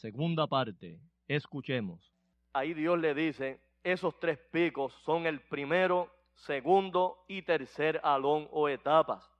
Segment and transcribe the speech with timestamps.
[0.00, 0.98] Segunda parte.
[1.28, 2.10] Escuchemos.
[2.54, 8.68] Ahí Dios le dice, esos tres picos son el primero, segundo y tercer alón o
[8.68, 9.30] etapas.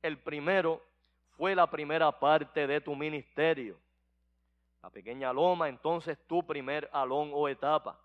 [0.00, 0.80] El primero
[1.36, 3.76] fue la primera parte de tu ministerio.
[4.80, 8.00] La pequeña loma, entonces tu primer alón o etapa.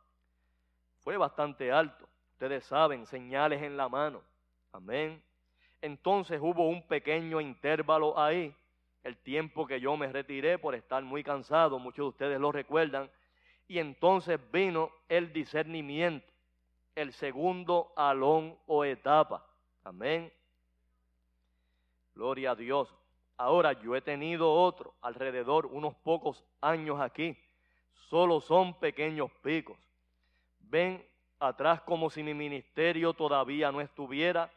[1.01, 2.09] Fue bastante alto.
[2.33, 4.23] Ustedes saben, señales en la mano.
[4.71, 5.21] Amén.
[5.79, 8.55] Entonces hubo un pequeño intervalo ahí
[9.03, 13.09] el tiempo que yo me retiré por estar muy cansado, muchos de ustedes lo recuerdan,
[13.67, 16.31] y entonces vino el discernimiento,
[16.95, 19.45] el segundo alón o etapa.
[19.83, 20.31] Amén.
[22.13, 22.93] Gloria a Dios.
[23.37, 27.35] Ahora yo he tenido otro alrededor unos pocos años aquí.
[28.09, 29.79] Solo son pequeños picos.
[30.59, 31.03] Ven
[31.39, 34.51] atrás como si mi ministerio todavía no estuviera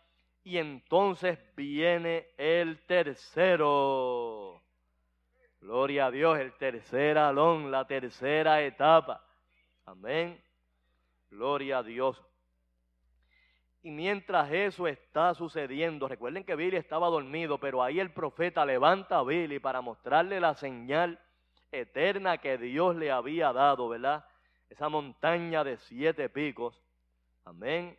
[0.45, 4.63] y entonces viene el tercero.
[5.61, 9.27] Gloria a Dios, el tercer alón, la tercera etapa.
[9.87, 10.39] Amén.
[11.31, 12.23] Gloria a Dios.
[13.83, 19.19] Y mientras eso está sucediendo, recuerden que Billy estaba dormido, pero ahí el profeta levanta
[19.19, 21.19] a Billy para mostrarle la señal
[21.73, 24.27] eterna que Dios le había dado, ¿verdad?
[24.69, 26.83] Esa montaña de siete picos.
[27.45, 27.99] Amén.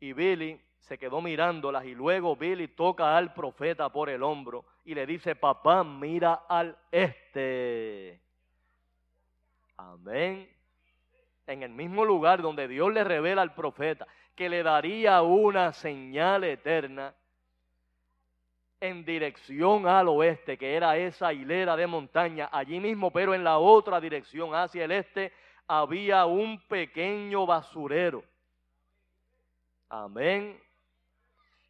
[0.00, 4.94] Y Billy se quedó mirándolas y luego Billy toca al profeta por el hombro y
[4.94, 8.20] le dice, papá, mira al este.
[9.76, 10.48] Amén.
[11.46, 16.44] En el mismo lugar donde Dios le revela al profeta que le daría una señal
[16.44, 17.14] eterna
[18.80, 23.58] en dirección al oeste, que era esa hilera de montaña, allí mismo, pero en la
[23.58, 25.32] otra dirección, hacia el este,
[25.66, 28.22] había un pequeño basurero.
[29.88, 30.67] Amén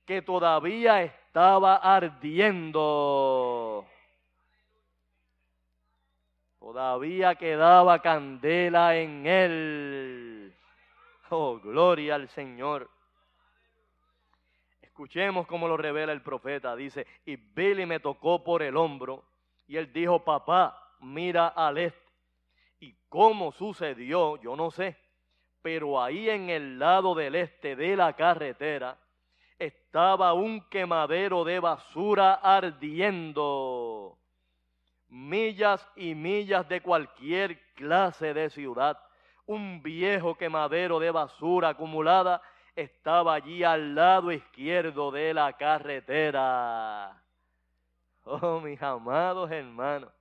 [0.08, 3.84] que todavía estaba ardiendo.
[6.58, 10.56] Todavía quedaba candela en él.
[11.28, 12.88] Oh, gloria al Señor.
[14.81, 16.75] Escuchemos cómo lo revela el profeta.
[16.75, 19.26] Dice, y Billy me tocó por el hombro
[19.66, 22.12] y él dijo, papá, mira al este.
[22.81, 24.96] Y cómo sucedió, yo no sé,
[25.60, 28.96] pero ahí en el lado del este de la carretera
[29.58, 34.19] estaba un quemadero de basura ardiendo.
[35.08, 38.99] Millas y millas de cualquier clase de ciudad.
[39.46, 42.43] Un viejo quemadero de basura acumulada
[42.76, 47.22] estaba allí al lado izquierdo de la carretera.
[48.25, 50.12] Oh, mis amados hermanos.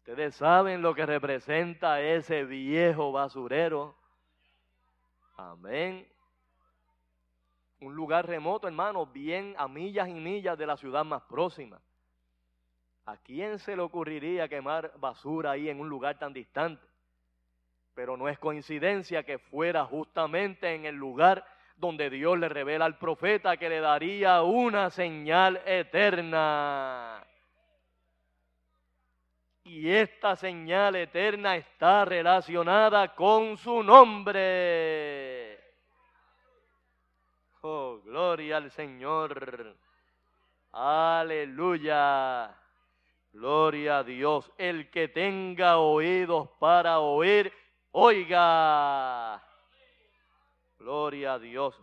[0.00, 3.96] Ustedes saben lo que representa ese viejo basurero.
[5.36, 6.06] Amén.
[7.84, 11.78] Un lugar remoto, hermano, bien a millas y millas de la ciudad más próxima.
[13.04, 16.82] ¿A quién se le ocurriría quemar basura ahí en un lugar tan distante?
[17.92, 21.44] Pero no es coincidencia que fuera justamente en el lugar
[21.76, 27.22] donde Dios le revela al profeta que le daría una señal eterna.
[29.64, 35.33] Y esta señal eterna está relacionada con su nombre.
[37.66, 39.74] Oh, gloria al Señor.
[40.72, 42.54] Aleluya.
[43.32, 44.52] Gloria a Dios.
[44.58, 47.50] El que tenga oídos para oír,
[47.92, 49.42] oiga.
[50.78, 51.74] Gloria a Dios.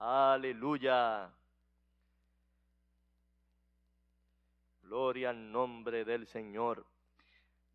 [0.00, 1.30] Aleluya.
[4.82, 6.84] Gloria al nombre del Señor.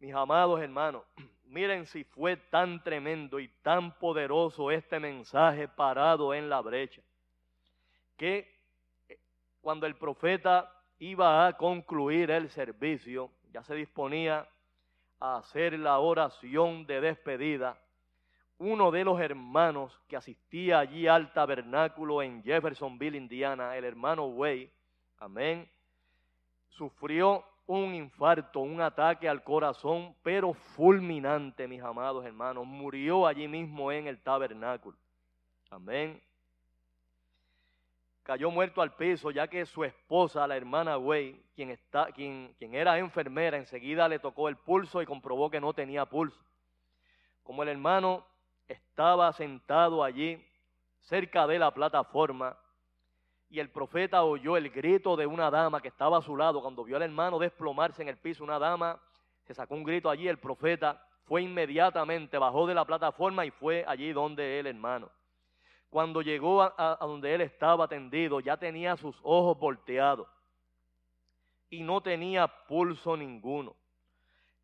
[0.01, 1.03] Mis amados hermanos,
[1.45, 7.03] miren si fue tan tremendo y tan poderoso este mensaje parado en la brecha,
[8.18, 8.51] que
[9.07, 9.19] eh,
[9.62, 14.50] cuando el profeta iba a concluir el servicio, ya se disponía
[15.19, 17.80] a hacer la oración de despedida,
[18.57, 24.74] uno de los hermanos que asistía allí al tabernáculo en Jeffersonville, Indiana, el hermano Way,
[25.19, 25.69] amén,
[26.69, 32.65] sufrió un infarto, un ataque al corazón, pero fulminante, mis amados hermanos.
[32.65, 34.97] Murió allí mismo en el tabernáculo.
[35.69, 36.21] Amén.
[38.23, 42.75] Cayó muerto al piso, ya que su esposa, la hermana Way, quien, está, quien, quien
[42.75, 46.39] era enfermera, enseguida le tocó el pulso y comprobó que no tenía pulso.
[47.43, 48.25] Como el hermano
[48.67, 50.45] estaba sentado allí,
[50.99, 52.57] cerca de la plataforma,
[53.51, 56.62] y el profeta oyó el grito de una dama que estaba a su lado.
[56.62, 58.98] Cuando vio al hermano desplomarse en el piso, una dama
[59.44, 60.30] se sacó un grito allí.
[60.30, 65.12] El profeta fue inmediatamente, bajó de la plataforma y fue allí donde el hermano.
[65.89, 70.30] Cuando llegó a, donde él estaba tendido, ya tenía sus ojos volteados
[71.69, 73.75] y no tenía pulso ninguno.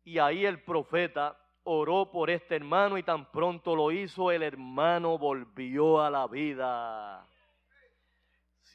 [0.02, 5.18] Y ahí el profeta oró por este hermano y tan pronto lo hizo, el hermano
[5.18, 7.28] volvió a la vida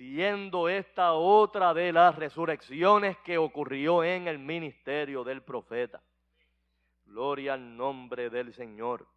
[0.03, 6.01] siendo esta otra de las resurrecciones que ocurrió en el ministerio del profeta.
[7.05, 9.07] Gloria al nombre del Señor.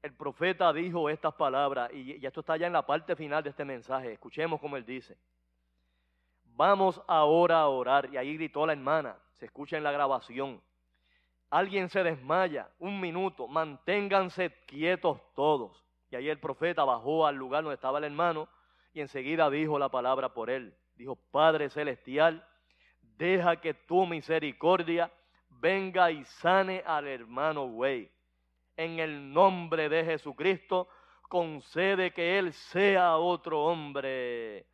[0.00, 3.64] El profeta dijo estas palabras, y esto está ya en la parte final de este
[3.64, 4.12] mensaje.
[4.12, 5.18] Escuchemos como él dice.
[6.44, 8.08] Vamos ahora a orar.
[8.12, 10.62] Y ahí gritó la hermana, se escucha en la grabación.
[11.50, 15.84] Alguien se desmaya, un minuto, manténganse quietos todos.
[16.10, 18.48] Y ahí el profeta bajó al lugar donde estaba el hermano
[18.92, 20.74] y enseguida dijo la palabra por él.
[20.96, 22.46] Dijo, Padre Celestial,
[23.00, 25.10] deja que tu misericordia
[25.48, 28.10] venga y sane al hermano Güey.
[28.76, 30.88] En el nombre de Jesucristo,
[31.28, 34.66] concede que él sea otro hombre.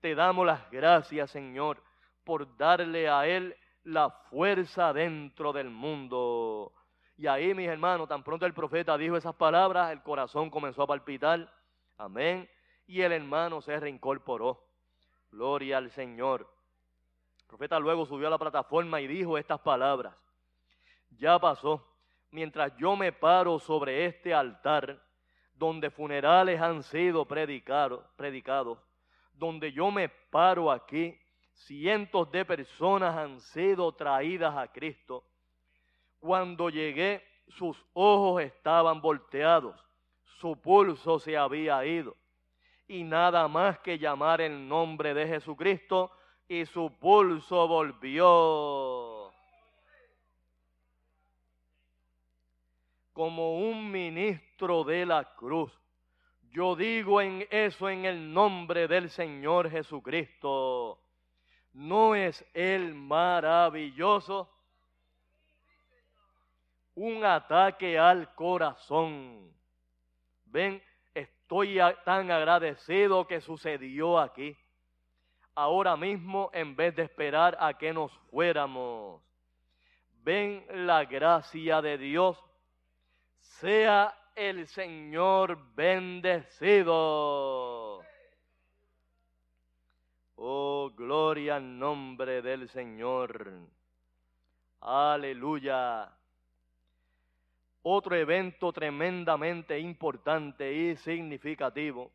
[0.00, 1.82] Te damos las gracias, Señor,
[2.24, 6.72] por darle a él la fuerza dentro del mundo.
[7.16, 10.86] Y ahí, mis hermanos, tan pronto el profeta dijo esas palabras, el corazón comenzó a
[10.86, 11.52] palpitar.
[11.98, 12.48] Amén
[12.86, 14.64] y el hermano se reincorporó.
[15.30, 16.48] Gloria al Señor.
[17.40, 20.16] El profeta luego subió a la plataforma y dijo estas palabras.
[21.10, 21.84] Ya pasó.
[22.30, 25.00] Mientras yo me paro sobre este altar,
[25.54, 28.78] donde funerales han sido predicados, predicados,
[29.32, 31.18] donde yo me paro aquí,
[31.52, 35.24] cientos de personas han sido traídas a Cristo.
[36.18, 39.76] Cuando llegué, sus ojos estaban volteados,
[40.40, 42.16] su pulso se había ido
[42.88, 46.10] y nada más que llamar el nombre de Jesucristo
[46.48, 49.32] y su pulso volvió.
[53.12, 55.72] Como un ministro de la cruz,
[56.50, 60.98] Yo digo en eso en el nombre del Señor Jesucristo.
[61.74, 64.48] ¿No es Él maravilloso?
[66.94, 69.52] Un ataque al corazón.
[70.46, 70.82] Ven,
[71.46, 74.56] estoy tan agradecido que sucedió aquí.
[75.54, 79.22] Ahora mismo, en vez de esperar a que nos fuéramos,
[80.24, 82.36] ven la gracia de Dios.
[83.38, 86.84] Sea el Señor bendecido.
[90.34, 93.52] Oh, gloria al nombre del Señor.
[94.80, 96.12] Aleluya.
[97.88, 102.10] Otro evento tremendamente importante y significativo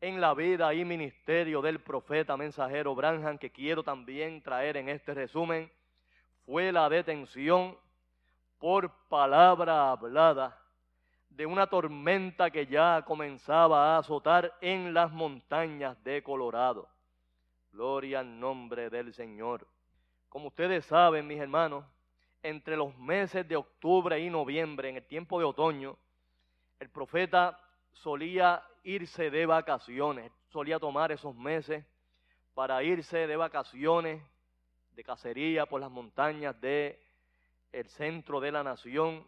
[0.00, 5.12] en la vida y ministerio del profeta mensajero Branham que quiero también traer en este
[5.12, 5.68] resumen
[6.46, 7.76] fue la detención
[8.60, 10.56] por palabra hablada
[11.30, 16.88] de una tormenta que ya comenzaba a azotar en las montañas de Colorado.
[17.72, 19.66] Gloria al nombre del Señor.
[20.28, 21.84] Como ustedes saben, mis hermanos,
[22.42, 25.96] entre los meses de octubre y noviembre, en el tiempo de otoño,
[26.80, 27.58] el profeta
[27.92, 31.84] solía irse de vacaciones, solía tomar esos meses
[32.54, 34.22] para irse de vacaciones,
[34.94, 37.00] de cacería por las montañas de
[37.72, 39.26] el centro de la nación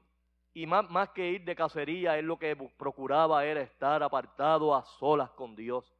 [0.52, 4.84] y más, más que ir de cacería, él lo que procuraba era estar apartado a
[4.84, 5.92] solas con Dios,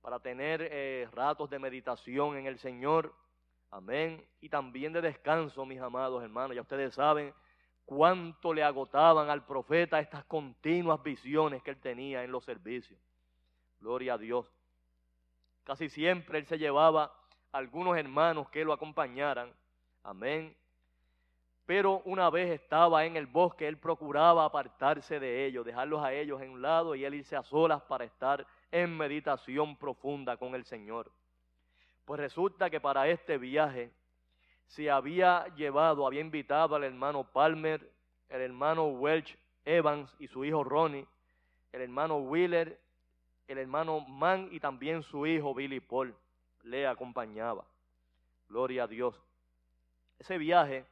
[0.00, 3.14] para tener eh, ratos de meditación en el Señor.
[3.74, 4.24] Amén.
[4.40, 6.54] Y también de descanso, mis amados hermanos.
[6.54, 7.34] Ya ustedes saben
[7.84, 13.00] cuánto le agotaban al profeta estas continuas visiones que él tenía en los servicios.
[13.80, 14.46] Gloria a Dios.
[15.64, 17.12] Casi siempre él se llevaba
[17.50, 19.52] algunos hermanos que lo acompañaran.
[20.04, 20.56] Amén
[21.66, 26.42] pero una vez estaba en el bosque, él procuraba apartarse de ellos, dejarlos a ellos
[26.42, 30.64] en un lado y él irse a solas para estar en meditación profunda con el
[30.64, 31.10] Señor.
[32.04, 33.90] Pues resulta que para este viaje
[34.66, 37.90] se había llevado, había invitado al hermano Palmer,
[38.28, 41.06] el hermano Welch Evans y su hijo Ronnie,
[41.72, 42.78] el hermano Wheeler,
[43.48, 46.14] el hermano Mann y también su hijo Billy Paul
[46.62, 47.64] le acompañaba.
[48.48, 49.20] Gloria a Dios.
[50.18, 50.84] Ese viaje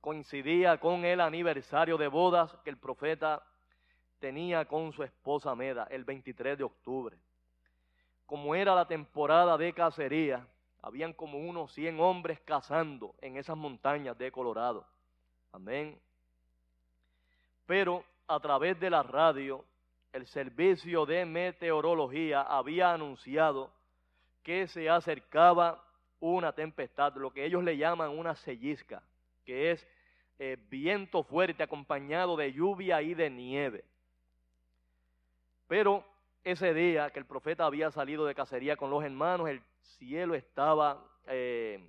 [0.00, 3.42] coincidía con el aniversario de bodas que el profeta
[4.18, 7.16] tenía con su esposa Meda el 23 de octubre.
[8.26, 10.46] Como era la temporada de cacería,
[10.82, 14.84] habían como unos 100 hombres cazando en esas montañas de Colorado.
[15.52, 15.98] Amén.
[17.66, 19.64] Pero a través de la radio,
[20.12, 23.72] el servicio de meteorología había anunciado
[24.42, 25.82] que se acercaba
[26.20, 29.02] una tempestad, lo que ellos le llaman una sellisca
[29.44, 29.86] que es
[30.38, 33.84] eh, viento fuerte acompañado de lluvia y de nieve.
[35.66, 36.04] Pero
[36.44, 41.04] ese día que el profeta había salido de cacería con los hermanos, el cielo estaba
[41.26, 41.82] eh,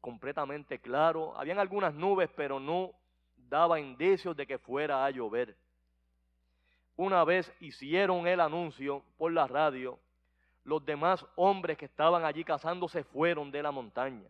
[0.00, 1.36] completamente claro.
[1.36, 2.92] Habían algunas nubes, pero no
[3.48, 5.56] daba indicios de que fuera a llover.
[6.96, 9.98] Una vez hicieron el anuncio por la radio,
[10.64, 14.28] los demás hombres que estaban allí cazando se fueron de la montaña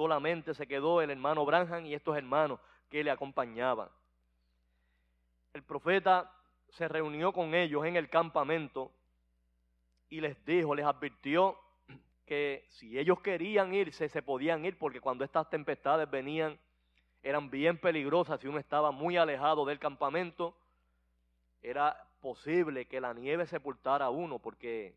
[0.00, 3.90] solamente se quedó el hermano Branham y estos hermanos que le acompañaban.
[5.52, 6.32] El profeta
[6.72, 8.92] se reunió con ellos en el campamento
[10.08, 11.56] y les dijo, les advirtió
[12.26, 16.58] que si ellos querían irse, se podían ir, porque cuando estas tempestades venían,
[17.22, 18.40] eran bien peligrosas.
[18.40, 20.56] Si uno estaba muy alejado del campamento,
[21.62, 24.94] era posible que la nieve sepultara a uno, porque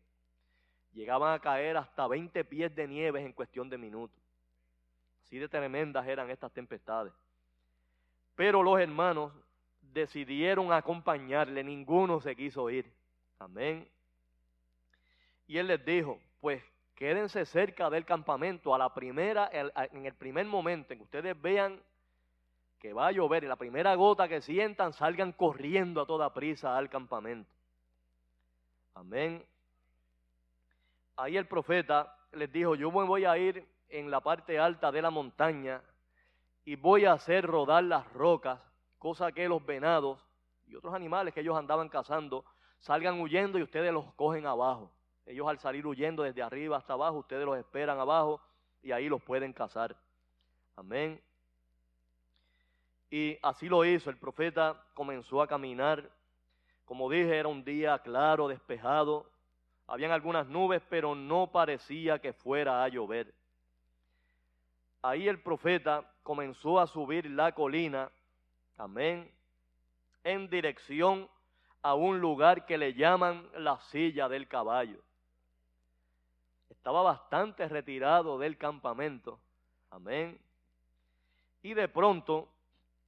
[0.92, 4.16] llegaban a caer hasta 20 pies de nieve en cuestión de minutos.
[5.24, 7.12] Así de tremendas eran estas tempestades.
[8.36, 9.32] Pero los hermanos
[9.94, 12.84] decidieron acompañarle, ninguno se quiso ir.
[13.38, 13.88] Amén.
[15.46, 16.62] Y él les dijo, pues
[16.94, 21.80] quédense cerca del campamento a la primera, en el primer momento en que ustedes vean
[22.78, 26.76] que va a llover, en la primera gota que sientan, salgan corriendo a toda prisa
[26.76, 27.50] al campamento.
[28.94, 29.42] Amén.
[31.16, 35.10] Ahí el profeta les dijo, yo voy a ir en la parte alta de la
[35.10, 35.80] montaña
[36.64, 38.60] y voy a hacer rodar las rocas,
[39.04, 40.18] cosa que los venados
[40.66, 42.42] y otros animales que ellos andaban cazando
[42.78, 44.90] salgan huyendo y ustedes los cogen abajo.
[45.26, 48.40] Ellos al salir huyendo desde arriba hasta abajo, ustedes los esperan abajo
[48.82, 49.94] y ahí los pueden cazar.
[50.74, 51.20] Amén.
[53.10, 54.08] Y así lo hizo.
[54.08, 56.10] El profeta comenzó a caminar.
[56.86, 59.30] Como dije, era un día claro, despejado.
[59.86, 63.34] Habían algunas nubes, pero no parecía que fuera a llover
[65.04, 68.10] ahí el profeta comenzó a subir la colina,
[68.76, 69.30] amén,
[70.22, 71.28] en dirección
[71.82, 74.98] a un lugar que le llaman la silla del caballo.
[76.70, 79.38] Estaba bastante retirado del campamento.
[79.90, 80.40] Amén.
[81.62, 82.48] Y de pronto,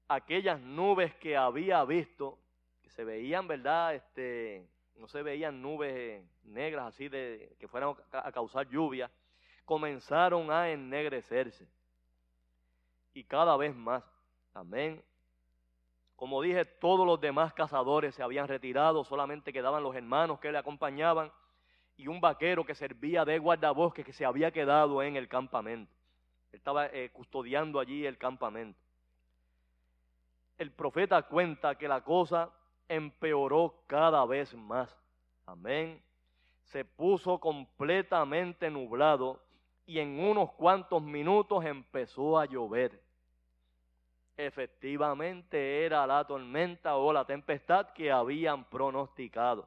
[0.08, 2.38] aquellas nubes que había visto,
[2.82, 3.94] que se veían, ¿verdad?
[3.94, 9.10] Este, no se veían nubes negras así de que fueran a causar lluvia,
[9.64, 11.66] comenzaron a ennegrecerse.
[13.14, 14.04] Y cada vez más.
[14.54, 15.02] Amén.
[16.16, 20.58] Como dije, todos los demás cazadores se habían retirado, solamente quedaban los hermanos que le
[20.58, 21.30] acompañaban
[21.98, 25.92] y un vaquero que servía de guardabosque que se había quedado en el campamento.
[26.52, 28.80] estaba eh, custodiando allí el campamento.
[30.56, 32.50] El profeta cuenta que la cosa
[32.88, 34.96] empeoró cada vez más.
[35.44, 36.02] Amén.
[36.64, 39.42] Se puso completamente nublado
[39.84, 43.05] y en unos cuantos minutos empezó a llover.
[44.36, 49.66] Efectivamente era la tormenta o la tempestad que habían pronosticado.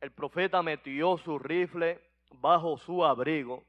[0.00, 3.64] El profeta metió su rifle bajo su abrigo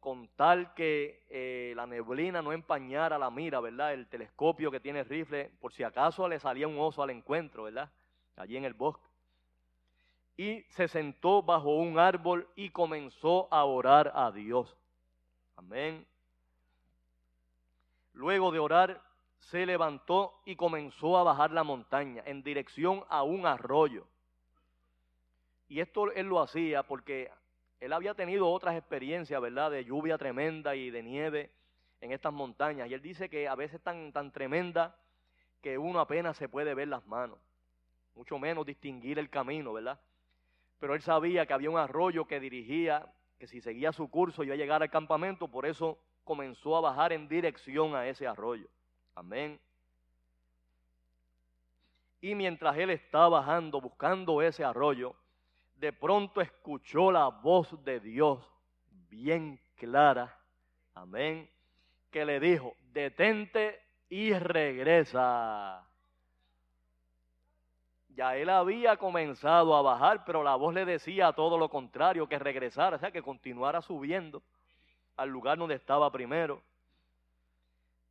[0.00, 3.92] con tal que eh, la neblina no empañara la mira, ¿verdad?
[3.92, 7.64] El telescopio que tiene el rifle, por si acaso le salía un oso al encuentro,
[7.64, 7.90] ¿verdad?
[8.36, 9.04] Allí en el bosque.
[10.36, 14.76] Y se sentó bajo un árbol y comenzó a orar a Dios.
[15.56, 16.06] Amén.
[18.16, 19.02] Luego de orar,
[19.38, 24.06] se levantó y comenzó a bajar la montaña en dirección a un arroyo.
[25.68, 27.30] Y esto él lo hacía porque
[27.78, 29.70] él había tenido otras experiencias, ¿verdad?
[29.70, 31.50] De lluvia tremenda y de nieve
[32.00, 32.88] en estas montañas.
[32.88, 34.96] Y él dice que a veces tan, tan tremenda
[35.60, 37.38] que uno apenas se puede ver las manos,
[38.14, 40.00] mucho menos distinguir el camino, ¿verdad?
[40.78, 44.54] Pero él sabía que había un arroyo que dirigía, que si seguía su curso iba
[44.54, 48.68] a llegar al campamento, por eso comenzó a bajar en dirección a ese arroyo.
[49.14, 49.58] Amén.
[52.20, 55.14] Y mientras él estaba bajando, buscando ese arroyo,
[55.76, 58.44] de pronto escuchó la voz de Dios
[59.08, 60.36] bien clara,
[60.94, 61.48] amén,
[62.10, 65.86] que le dijo, detente y regresa.
[68.08, 72.38] Ya él había comenzado a bajar, pero la voz le decía todo lo contrario, que
[72.38, 74.42] regresara, o sea, que continuara subiendo
[75.16, 76.62] al lugar donde estaba primero.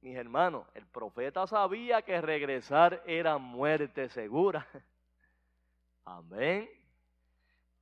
[0.01, 4.67] Mis hermanos, el profeta sabía que regresar era muerte segura.
[6.05, 6.69] Amén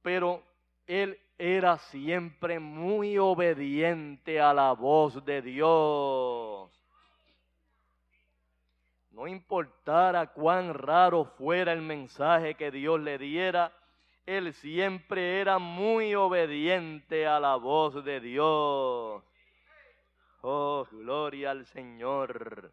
[0.03, 0.43] pero
[0.85, 6.69] él era siempre muy obediente a la voz de Dios.
[9.09, 13.71] No importara cuán raro fuera el mensaje que Dios le diera,
[14.25, 19.23] él siempre era muy obediente a la voz de Dios.
[20.41, 22.71] Oh, gloria al Señor.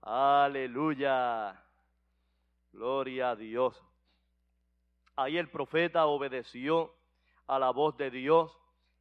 [0.00, 1.60] Aleluya.
[2.72, 3.80] Gloria a Dios.
[5.16, 6.94] Ahí el profeta obedeció
[7.46, 8.56] a la voz de Dios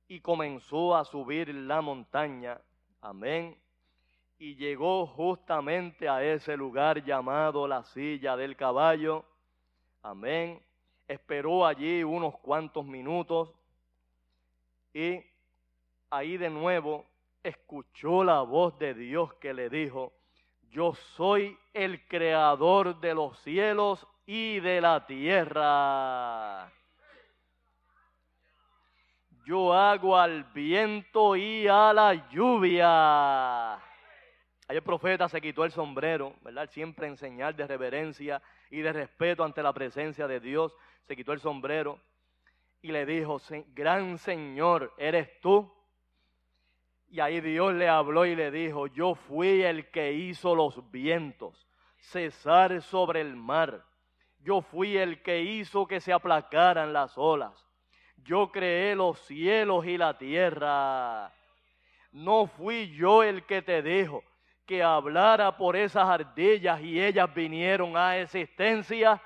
[0.07, 2.59] y comenzó a subir la montaña.
[2.99, 3.57] Amén.
[4.37, 9.23] Y llegó justamente a ese lugar llamado la silla del caballo.
[10.01, 10.61] Amén.
[11.11, 13.53] Esperó allí unos cuantos minutos
[14.93, 15.21] y
[16.09, 17.05] ahí de nuevo
[17.43, 20.13] escuchó la voz de Dios que le dijo,
[20.69, 26.71] yo soy el creador de los cielos y de la tierra.
[29.43, 33.73] Yo hago al viento y a la lluvia.
[33.73, 36.69] Ahí el profeta se quitó el sombrero, ¿verdad?
[36.69, 40.73] Siempre en señal de reverencia y de respeto ante la presencia de Dios.
[41.07, 41.99] Se quitó el sombrero
[42.81, 43.39] y le dijo,
[43.75, 45.71] gran Señor, ¿eres tú?
[47.09, 51.67] Y ahí Dios le habló y le dijo, yo fui el que hizo los vientos
[51.99, 53.85] cesar sobre el mar
[54.43, 57.53] yo fui el que hizo que se aplacaran las olas.
[58.17, 61.31] Yo creé los cielos y la tierra.
[62.11, 64.23] No fui yo el que te dijo
[64.65, 69.21] que hablara por esas ardillas y ellas vinieron a existencia.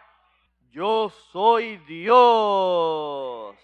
[0.72, 3.56] Yo soy Dios.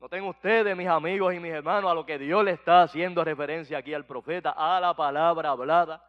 [0.00, 3.78] Noten ustedes, mis amigos y mis hermanos, a lo que Dios le está haciendo referencia
[3.78, 6.04] aquí al profeta, a la palabra hablada.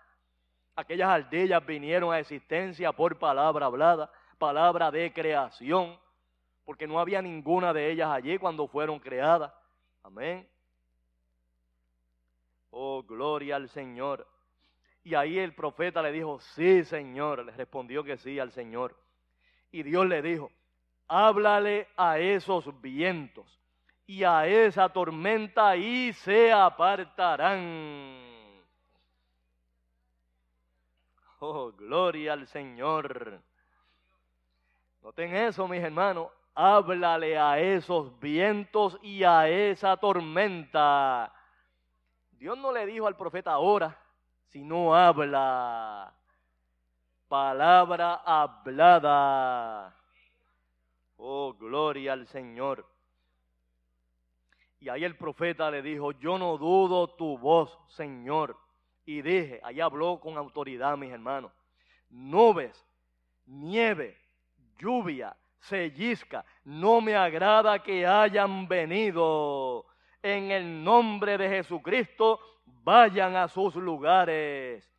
[0.76, 5.98] Aquellas ardillas vinieron a existencia por palabra hablada palabra de creación,
[6.64, 9.52] porque no había ninguna de ellas allí cuando fueron creadas.
[10.04, 10.48] Amén.
[12.70, 14.28] Oh, gloria al Señor.
[15.08, 17.46] Y ahí el profeta le dijo, sí, Señor.
[17.46, 18.94] Le respondió que sí al Señor.
[19.72, 20.52] Y Dios le dijo,
[21.08, 23.48] háblale a esos vientos
[24.06, 27.56] y a esa tormenta y se apartarán.
[31.40, 33.42] Oh, gloria al Señor.
[35.02, 36.28] Noten eso, mis hermanos.
[36.54, 41.34] Háblale a esos vientos y a esa tormenta.
[42.32, 43.98] Dios no le dijo al profeta ahora,
[44.50, 46.14] sino habla.
[47.28, 49.96] Palabra hablada.
[51.18, 52.86] Oh, gloria al Señor.
[54.80, 58.58] Y ahí el profeta le dijo, yo no dudo tu voz, Señor.
[59.06, 61.52] Y dije, ahí habló con autoridad, mis hermanos,
[62.10, 62.86] nubes,
[63.46, 64.18] nieve,
[64.78, 69.86] lluvia, sellizca, no me agrada que hayan venido.
[70.22, 72.40] En el nombre de Jesucristo,
[72.88, 74.90] vayan a sus lugares.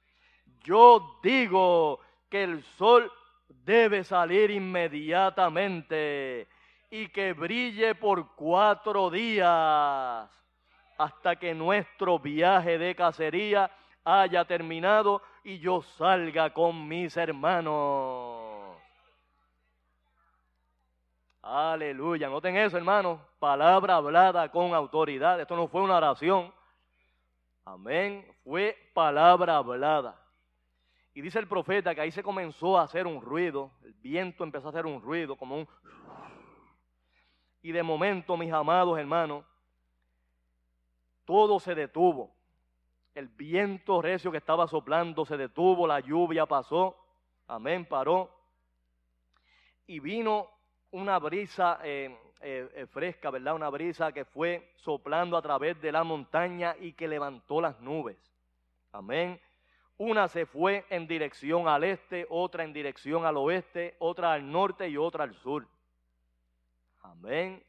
[0.63, 3.11] Yo digo que el sol
[3.49, 6.47] debe salir inmediatamente
[6.91, 10.29] y que brille por cuatro días
[10.99, 13.71] hasta que nuestro viaje de cacería
[14.05, 18.77] haya terminado y yo salga con mis hermanos.
[21.41, 26.53] Aleluya, noten eso hermanos, palabra hablada con autoridad, esto no fue una oración,
[27.73, 30.21] amén, fue palabra hablada.
[31.15, 34.69] Y dice el profeta que ahí se comenzó a hacer un ruido, el viento empezó
[34.69, 35.69] a hacer un ruido, como un...
[37.63, 39.45] Y de momento, mis amados hermanos,
[41.25, 42.35] todo se detuvo.
[43.15, 46.97] El viento recio que estaba soplando se detuvo, la lluvia pasó,
[47.49, 48.31] amén, paró.
[49.87, 50.49] Y vino
[50.93, 53.55] una brisa eh, eh, eh, fresca, ¿verdad?
[53.55, 58.17] Una brisa que fue soplando a través de la montaña y que levantó las nubes.
[58.93, 59.41] Amén.
[59.97, 64.89] Una se fue en dirección al este, otra en dirección al oeste, otra al norte
[64.89, 65.67] y otra al sur.
[67.03, 67.61] Amén.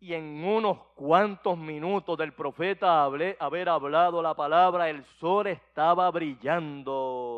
[0.00, 7.31] Y en unos cuantos minutos del profeta haber hablado la palabra, el sol estaba brillando.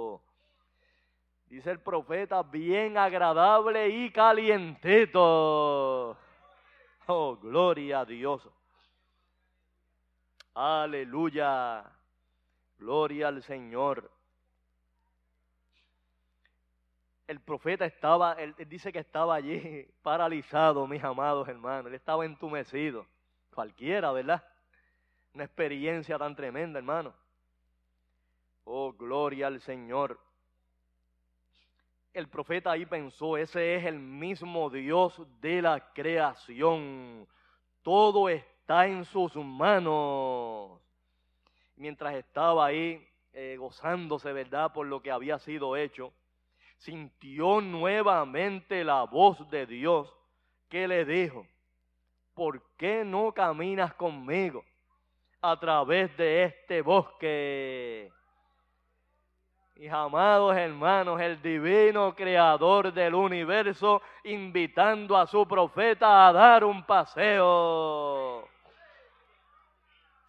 [1.65, 6.15] Dice el profeta, bien agradable y calientito.
[7.07, 8.47] Oh, gloria a Dios.
[10.53, 11.83] Aleluya.
[12.77, 14.11] Gloria al Señor.
[17.27, 21.87] El profeta estaba, él, dice que estaba allí paralizado, mis amados hermanos.
[21.87, 23.07] Él estaba entumecido.
[23.55, 24.47] Cualquiera, ¿verdad?
[25.33, 27.15] Una experiencia tan tremenda, hermano.
[28.65, 30.21] Oh, gloria al Señor.
[32.15, 37.27] El profeta ahí pensó, ese es el mismo Dios de la creación.
[37.83, 40.81] Todo está en sus manos
[41.75, 46.13] mientras estaba ahí eh, gozándose, ¿verdad?, por lo que había sido hecho,
[46.77, 50.15] sintió nuevamente la voz de Dios
[50.69, 51.45] que le dijo,
[52.33, 54.65] ¿por qué no caminas conmigo
[55.41, 58.13] a través de este bosque?
[59.77, 66.85] Mis amados hermanos, el divino creador del universo invitando a su profeta a dar un
[66.87, 68.49] paseo.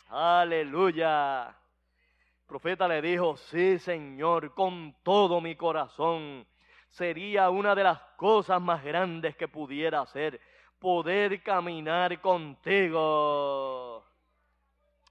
[0.10, 1.50] Aleluya.
[1.50, 6.48] El profeta le dijo, sí Señor, con todo mi corazón.
[6.90, 10.42] Sería una de las cosas más grandes que pudiera hacer,
[10.80, 14.04] poder caminar contigo.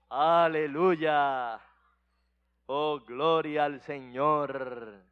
[0.09, 1.61] Aleluya.
[2.67, 5.03] Oh, gloria al Señor.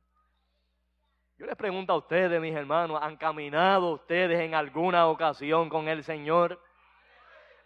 [1.39, 6.05] Yo les pregunto a ustedes, mis hermanos, ¿han caminado ustedes en alguna ocasión con el
[6.05, 6.59] Señor?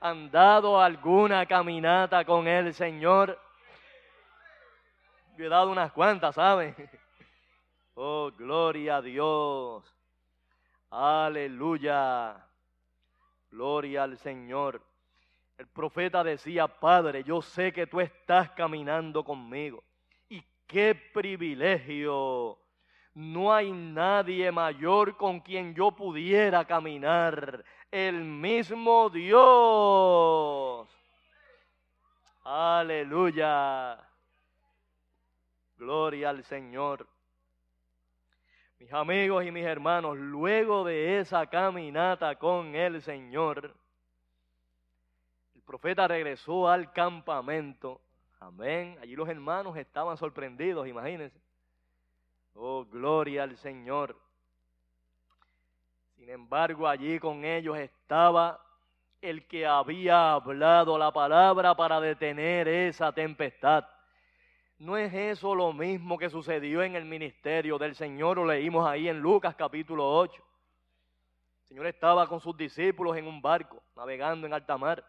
[0.01, 3.39] han dado alguna caminata con el Señor.
[5.37, 6.75] Yo he dado unas cuantas, ¿saben?
[7.99, 9.83] Oh, gloria a Dios.
[10.91, 12.47] Aleluya.
[13.51, 14.83] Gloria al Señor.
[15.59, 19.83] El profeta decía, Padre, yo sé que tú estás caminando conmigo.
[20.29, 22.59] Y qué privilegio.
[23.15, 30.87] No hay nadie mayor con quien yo pudiera caminar el mismo Dios.
[32.45, 33.99] Aleluya.
[35.79, 37.07] Gloria al Señor.
[38.79, 43.75] Mis amigos y mis hermanos, luego de esa caminata con el Señor,
[45.67, 48.01] profeta regresó al campamento.
[48.41, 48.97] Amén.
[49.03, 51.39] Allí los hermanos estaban sorprendidos, imagínense.
[52.55, 54.17] Oh, gloria al Señor.
[56.17, 58.63] Sin embargo, allí con ellos estaba
[59.21, 63.85] el que había hablado la palabra para detener esa tempestad.
[64.79, 68.37] ¿No es eso lo mismo que sucedió en el ministerio del Señor?
[68.37, 70.43] Lo leímos ahí en Lucas capítulo 8.
[71.63, 75.05] El Señor estaba con sus discípulos en un barco, navegando en alta mar.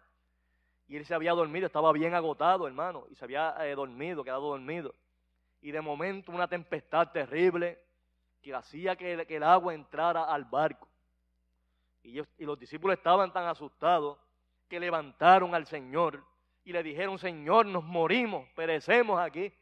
[0.88, 4.50] Y él se había dormido, estaba bien agotado, hermano, y se había eh, dormido, quedado
[4.50, 4.96] dormido.
[5.62, 7.78] Y de momento una tempestad terrible
[8.42, 10.88] que hacía que, el agua entrara al barco.
[12.04, 14.18] Y, y los discípulos estaban tan asustados
[14.70, 16.24] que levantaron al Señor
[16.64, 19.54] y le dijeron, Señor, nos morimos, perecemos aquí.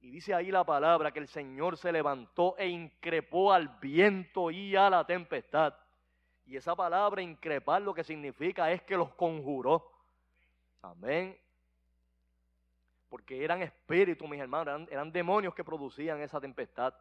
[0.00, 4.74] Y dice ahí la palabra que el Señor se levantó e increpó al viento y
[4.74, 5.74] a la tempestad.
[6.46, 9.90] Y esa palabra increpar lo que significa es que los conjuró.
[10.82, 11.38] Amén.
[13.08, 16.94] Porque eran espíritus, mis hermanos, eran, demonios que producían esa tempestad.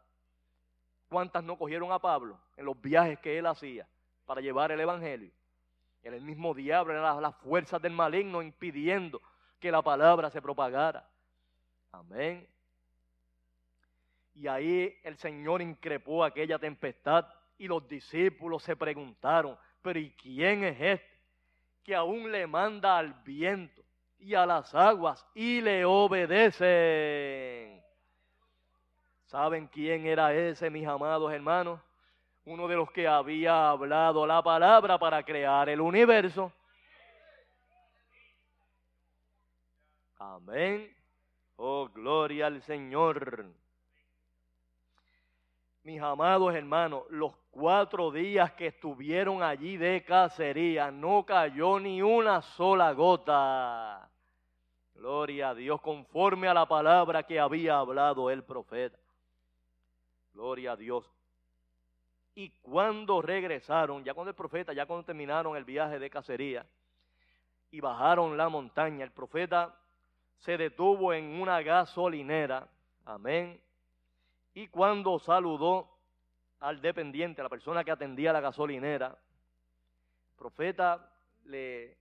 [1.09, 3.87] ¿Cuántas no cogieron a Pablo en los viajes que él hacía
[4.25, 5.31] para llevar el Evangelio?
[6.03, 9.21] Era el mismo diablo, eran las fuerzas del maligno impidiendo
[9.59, 11.07] que la palabra se propagara.
[11.91, 12.47] Amén.
[14.35, 17.27] Y ahí el Señor increpó aquella tempestad
[17.61, 21.21] y los discípulos se preguntaron, pero ¿y quién es este
[21.83, 23.83] que aún le manda al viento
[24.17, 27.79] y a las aguas y le obedecen?
[29.27, 31.79] ¿Saben quién era ese, mis amados hermanos?
[32.45, 36.51] Uno de los que había hablado la palabra para crear el universo.
[40.17, 40.91] Amén.
[41.57, 43.53] Oh, gloria al Señor
[45.83, 52.41] mis amados hermanos, los cuatro días que estuvieron allí de cacería, no cayó ni una
[52.41, 54.09] sola gota.
[54.95, 58.97] Gloria a Dios, conforme a la palabra que había hablado el profeta.
[60.33, 61.09] Gloria a Dios.
[62.33, 66.65] Y cuando regresaron, ya cuando el profeta, ya cuando terminaron el viaje de cacería
[67.69, 69.77] y bajaron la montaña, el profeta
[70.37, 72.67] se detuvo en una gasolinera.
[73.05, 73.61] Amén
[74.53, 75.90] y cuando saludó
[76.61, 81.11] al dependiente, a la persona que atendía la gasolinera, el profeta
[81.45, 81.97] le,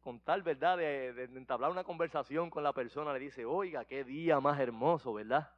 [0.00, 4.04] con tal verdad de, de, entablar una conversación con la persona, le dice, oiga, qué
[4.04, 5.50] día más hermoso, ¿verdad?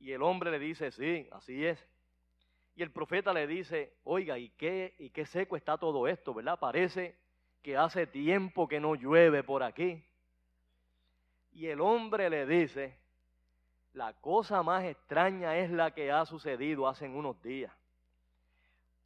[0.00, 1.86] Y el hombre le dice, sí, así es.
[2.74, 6.58] Y el profeta le dice, oiga, ¿y qué, y qué seco está todo esto, ¿verdad?
[6.58, 7.18] Parece
[7.62, 10.02] que hace tiempo que no llueve por aquí.
[11.52, 12.96] Y el hombre le dice,
[13.92, 17.72] la cosa más extraña es la que ha sucedido hace unos días.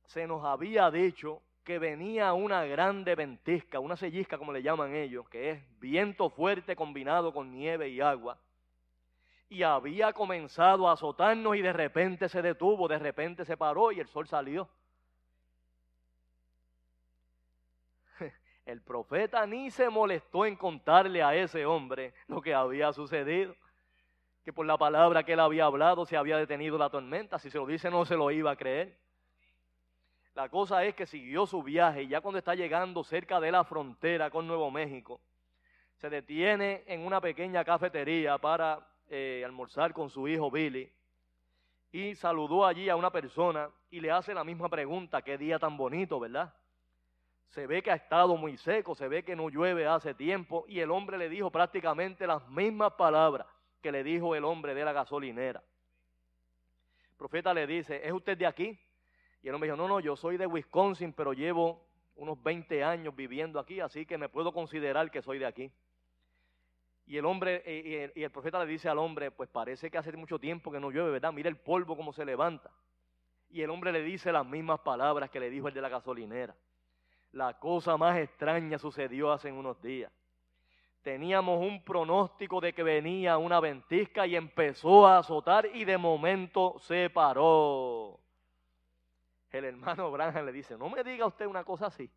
[0.06, 5.28] Se nos había dicho que venía una grande ventisca, una sellisca como le llaman ellos,
[5.28, 8.36] que es viento fuerte combinado con nieve y agua.
[9.48, 14.00] Y había comenzado a azotarnos y de repente se detuvo, de repente se paró y
[14.00, 14.68] el sol salió.
[18.66, 23.54] El profeta ni se molestó en contarle a ese hombre lo que había sucedido
[24.44, 27.38] que por la palabra que él había hablado se había detenido la tormenta.
[27.38, 28.98] Si se lo dice no se lo iba a creer.
[30.34, 33.64] La cosa es que siguió su viaje y ya cuando está llegando cerca de la
[33.64, 35.20] frontera con Nuevo México,
[35.96, 40.90] se detiene en una pequeña cafetería para eh, almorzar con su hijo Billy
[41.92, 45.76] y saludó allí a una persona y le hace la misma pregunta, qué día tan
[45.76, 46.52] bonito, ¿verdad?
[47.48, 50.80] Se ve que ha estado muy seco, se ve que no llueve hace tiempo y
[50.80, 53.46] el hombre le dijo prácticamente las mismas palabras
[53.82, 55.62] que le dijo el hombre de la gasolinera.
[57.10, 58.78] El profeta le dice, ¿es usted de aquí?
[59.42, 63.14] Y el hombre dijo, no, no, yo soy de Wisconsin, pero llevo unos 20 años
[63.14, 65.72] viviendo aquí, así que me puedo considerar que soy de aquí.
[67.04, 67.62] Y el hombre,
[68.14, 70.90] y el, profeta le dice al hombre, pues parece que hace mucho tiempo que no
[70.90, 71.32] llueve, ¿verdad?
[71.32, 72.70] Mira el polvo cómo se levanta.
[73.50, 76.54] Y el hombre le dice las mismas palabras que le dijo el de la gasolinera.
[77.32, 80.12] La cosa más extraña sucedió hace unos días
[81.02, 86.78] teníamos un pronóstico de que venía una ventisca y empezó a azotar y de momento
[86.78, 88.18] se paró.
[89.50, 92.10] El hermano Branham le dice, no me diga usted una cosa así.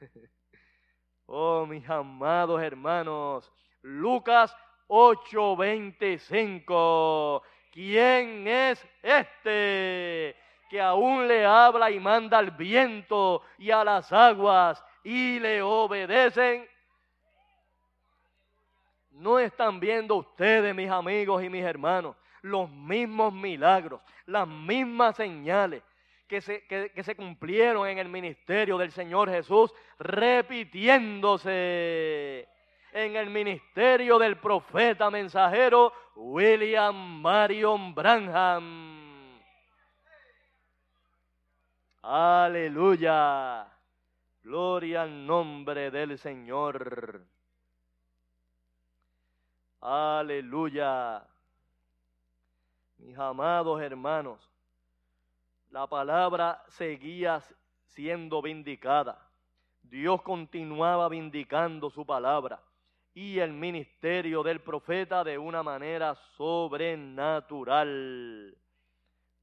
[1.26, 3.50] oh, mis amados hermanos,
[3.82, 4.54] Lucas
[4.88, 7.42] 8:25.
[7.72, 10.36] ¿Quién es este
[10.68, 16.68] que aún le habla y manda al viento y a las aguas y le obedecen?
[19.18, 25.82] No están viendo ustedes, mis amigos y mis hermanos, los mismos milagros, las mismas señales
[26.28, 32.46] que se, que, se cumplieron en el ministerio del Señor Jesús, repitiéndose
[32.92, 39.40] en el ministerio del profeta mensajero William Marion Branham.
[42.02, 43.66] Aleluya.
[44.44, 47.37] Gloria al nombre del Señor.
[49.80, 51.24] Aleluya.
[52.98, 54.40] Mis amados hermanos,
[55.70, 57.40] la palabra seguía
[57.84, 59.24] siendo vindicada.
[59.82, 62.60] Dios continuaba vindicando su palabra
[63.14, 68.54] y el ministerio del profeta de una manera sobrenatural.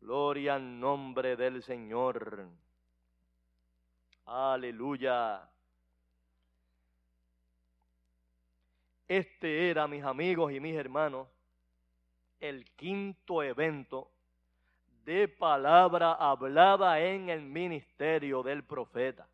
[0.01, 2.47] Gloria al nombre del Señor.
[4.25, 5.49] Aleluya.
[9.07, 11.27] Este era, mis amigos y mis hermanos,
[12.39, 14.09] el quinto evento
[15.03, 19.27] de palabra hablada en el ministerio del profeta.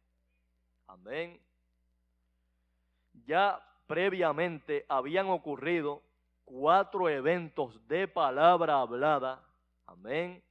[0.87, 1.39] Amén.
[3.25, 6.01] Ya previamente habían ocurrido
[6.43, 9.41] cuatro eventos de palabra hablada.
[9.85, 10.43] Amén.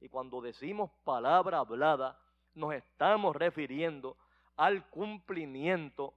[0.00, 2.18] Y cuando decimos palabra hablada,
[2.54, 4.16] nos estamos refiriendo
[4.56, 6.12] al cumplimiento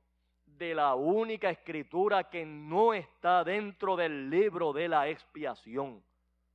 [0.60, 6.04] de la única escritura que no está dentro del libro de la expiación,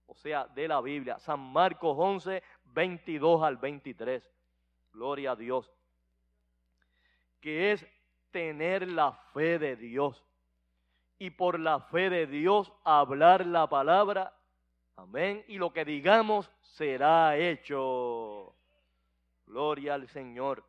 [0.06, 1.18] o sea, de la Biblia.
[1.18, 4.30] San Marcos 11, 22 al 23.
[4.92, 5.72] Gloria a Dios.
[7.40, 7.86] Que es
[8.30, 10.22] tener la fe de Dios.
[11.18, 14.34] Y por la fe de Dios hablar la palabra.
[14.96, 15.42] Amén.
[15.48, 18.54] Y lo que digamos será hecho.
[19.46, 20.62] Gloria al Señor.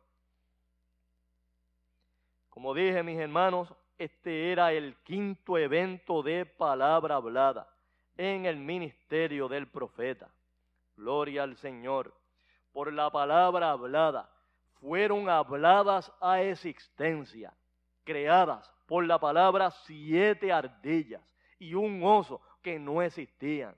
[2.56, 7.68] Como dije, mis hermanos, este era el quinto evento de palabra hablada
[8.16, 10.30] en el ministerio del profeta.
[10.96, 12.14] Gloria al Señor.
[12.72, 14.30] Por la palabra hablada
[14.80, 17.52] fueron habladas a existencia,
[18.04, 21.20] creadas por la palabra siete ardillas
[21.58, 23.76] y un oso que no existían.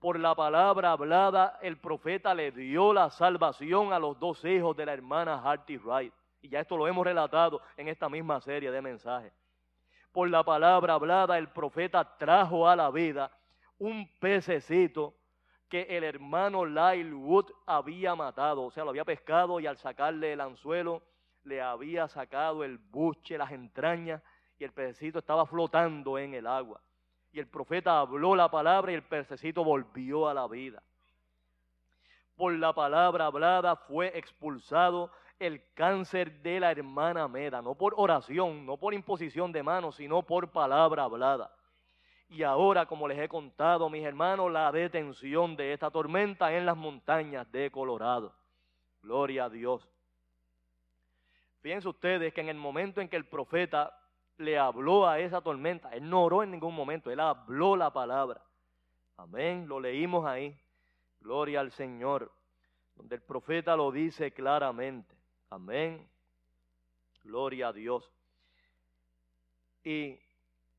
[0.00, 4.84] Por la palabra hablada, el profeta le dio la salvación a los dos hijos de
[4.84, 6.12] la hermana Harty Wright.
[6.40, 9.32] Y ya esto lo hemos relatado en esta misma serie de mensajes.
[10.12, 13.30] Por la palabra hablada, el profeta trajo a la vida
[13.78, 15.14] un pececito
[15.68, 20.32] que el hermano Lyle Wood había matado, o sea, lo había pescado y al sacarle
[20.32, 21.02] el anzuelo
[21.44, 24.20] le había sacado el buche, las entrañas
[24.58, 26.80] y el pececito estaba flotando en el agua.
[27.32, 30.82] Y el profeta habló la palabra y el pececito volvió a la vida.
[32.36, 38.66] Por la palabra hablada fue expulsado el cáncer de la hermana Meda, no por oración,
[38.66, 41.50] no por imposición de manos, sino por palabra hablada.
[42.28, 46.76] Y ahora, como les he contado, mis hermanos, la detención de esta tormenta en las
[46.76, 48.32] montañas de Colorado.
[49.02, 49.88] Gloria a Dios.
[51.60, 53.96] Fíjense ustedes que en el momento en que el profeta
[54.36, 58.42] le habló a esa tormenta, él no oró en ningún momento, él habló la palabra.
[59.16, 60.56] Amén, lo leímos ahí.
[61.18, 62.32] Gloria al Señor,
[62.94, 65.19] donde el profeta lo dice claramente.
[65.50, 66.08] Amén.
[67.24, 68.08] Gloria a Dios.
[69.82, 70.18] Y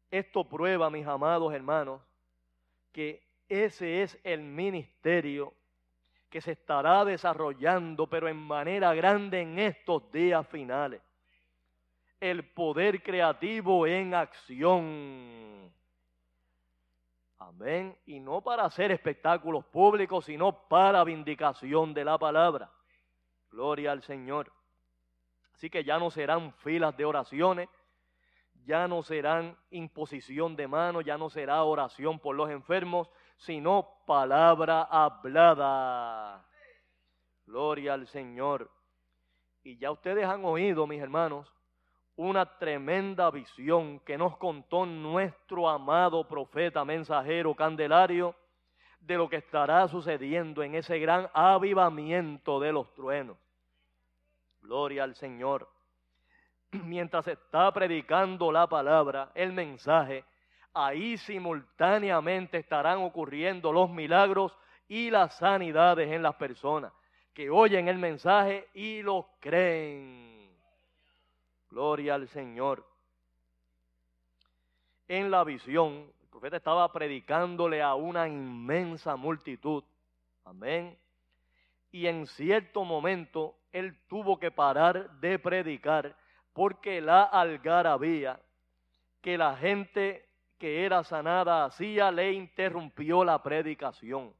[0.09, 2.01] esto prueba, mis amados hermanos,
[2.91, 5.53] que ese es el ministerio
[6.29, 11.01] que se estará desarrollando, pero en manera grande en estos días finales.
[12.21, 15.69] El poder creativo en acción.
[17.39, 17.97] Amén.
[18.05, 22.71] Y no para hacer espectáculos públicos, sino para vindicación de la palabra.
[23.49, 24.49] Gloria al Señor.
[25.61, 27.69] Así que ya no serán filas de oraciones,
[28.65, 34.81] ya no serán imposición de manos, ya no será oración por los enfermos, sino palabra
[34.89, 36.43] hablada.
[37.45, 38.71] Gloria al Señor.
[39.61, 41.53] Y ya ustedes han oído, mis hermanos,
[42.15, 48.33] una tremenda visión que nos contó nuestro amado profeta mensajero Candelario
[48.99, 53.37] de lo que estará sucediendo en ese gran avivamiento de los truenos.
[54.71, 55.67] Gloria al Señor.
[56.85, 60.23] Mientras está predicando la palabra, el mensaje,
[60.73, 64.57] ahí simultáneamente estarán ocurriendo los milagros
[64.87, 66.93] y las sanidades en las personas
[67.33, 70.57] que oyen el mensaje y lo creen.
[71.69, 72.87] Gloria al Señor.
[75.09, 79.83] En la visión, el profeta estaba predicándole a una inmensa multitud.
[80.45, 80.97] Amén.
[81.91, 86.15] Y en cierto momento él tuvo que parar de predicar
[86.53, 88.39] porque la algarabía
[89.21, 90.27] que la gente
[90.57, 94.33] que era sanada hacía le interrumpió la predicación.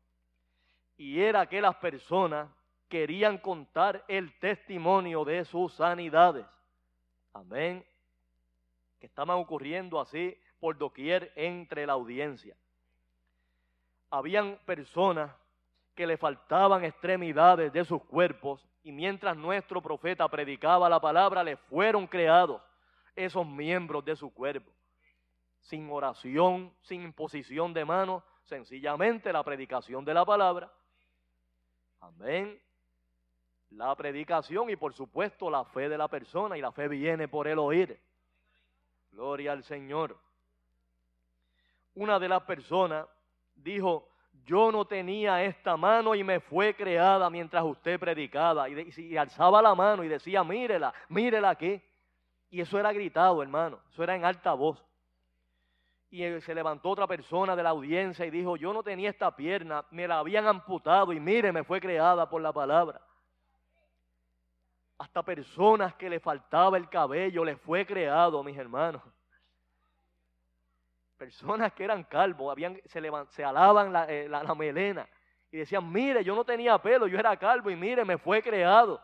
[0.98, 2.50] Y era que las personas
[2.88, 6.46] querían contar el testimonio de sus sanidades.
[7.34, 7.86] Amén.
[9.00, 12.56] Que estaban ocurriendo así por doquier entre la audiencia.
[14.10, 15.32] Habían personas
[15.96, 21.58] que le faltaban extremidades de sus cuerpos y mientras nuestro profeta predicaba la palabra, le
[21.58, 22.62] fueron creados
[23.16, 24.72] esos miembros de su cuerpo.
[25.60, 30.72] Sin oración, sin imposición de manos, sencillamente la predicación de la palabra.
[32.00, 32.60] Amén.
[33.70, 37.48] La predicación y por supuesto la fe de la persona y la fe viene por
[37.48, 38.02] el oír.
[39.12, 40.18] Gloria al Señor.
[41.94, 43.06] Una de las personas
[43.56, 44.11] dijo,
[44.46, 48.70] yo no tenía esta mano y me fue creada mientras usted predicaba.
[48.70, 51.82] Y, alzaba la mano y decía, mírela, mírela aquí.
[52.50, 53.80] Y eso era gritado, hermano.
[53.92, 54.84] Eso era en alta voz.
[56.10, 59.34] Y eh, se levantó otra persona de la audiencia y dijo, yo no tenía esta
[59.34, 63.00] pierna, me la habían amputado y mire, me fue creada por la palabra.
[64.98, 69.02] Hasta personas que le faltaba el cabello le fue creado, mis hermanos.
[71.22, 73.00] Personas que eran calvos, habían, se,
[73.30, 75.08] se alaban eh, la, la melena
[75.52, 79.00] y decían, mire, yo no tenía pelo, yo era calvo y mire, me fue creado.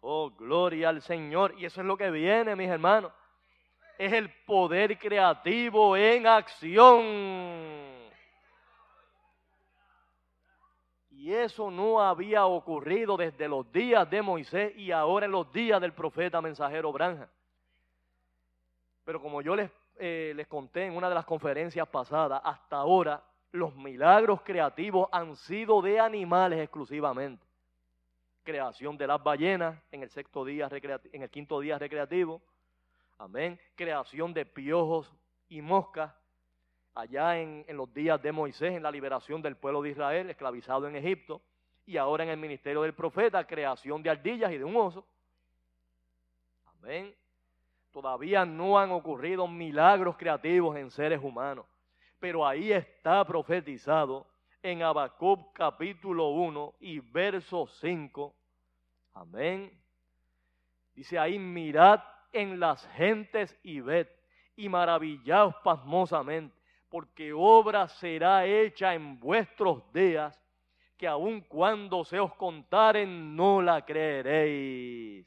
[0.00, 1.54] Oh, gloria al Señor.
[1.58, 3.12] Y eso es lo que viene, mis hermanos
[3.98, 7.04] es el poder creativo en acción.
[11.10, 15.80] Y eso no había ocurrido desde los días de Moisés y ahora en los días
[15.80, 17.28] del profeta mensajero Branja.
[19.08, 23.24] Pero como yo les, eh, les conté en una de las conferencias pasadas, hasta ahora
[23.52, 27.42] los milagros creativos han sido de animales exclusivamente.
[28.42, 32.42] Creación de las ballenas en el sexto día en el quinto día recreativo,
[33.16, 33.58] Amén.
[33.74, 35.10] Creación de piojos
[35.48, 36.12] y moscas
[36.94, 40.96] allá en, los días de Moisés, en la liberación del pueblo de Israel, esclavizado en
[40.96, 41.40] Egipto,
[41.86, 45.06] y ahora en el ministerio del profeta, creación de ardillas y de un oso.
[46.66, 47.14] Amén.
[47.92, 51.66] Todavía no han ocurrido milagros creativos en seres humanos,
[52.18, 54.26] pero ahí está profetizado
[54.62, 58.34] en Habacuc capítulo 1 y verso 5.
[59.14, 59.72] Amén.
[60.94, 62.00] Dice ahí, mirad
[62.32, 64.08] en las gentes y ved
[64.56, 66.56] y maravillaos pasmosamente,
[66.88, 70.38] porque obra será hecha en vuestros días,
[70.96, 75.26] que aun cuando se os contaren no la creeréis.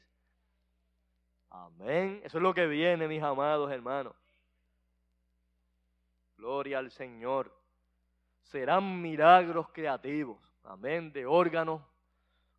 [1.52, 2.20] Amén.
[2.24, 4.14] Eso es lo que viene, mis amados hermanos.
[6.36, 7.52] Gloria al Señor.
[8.42, 10.38] Serán milagros creativos.
[10.64, 11.12] Amén.
[11.12, 11.80] De órganos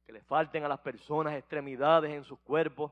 [0.05, 2.91] que le falten a las personas extremidades en sus cuerpos